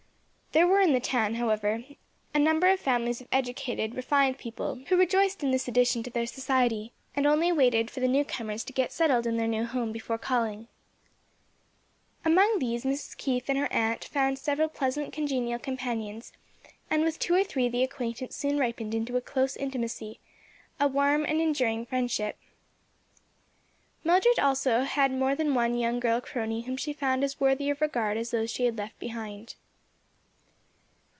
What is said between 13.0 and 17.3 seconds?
Keith and her aunt found several pleasant, congenial companions; and with